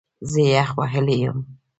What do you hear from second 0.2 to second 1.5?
زه یخ وهلی یم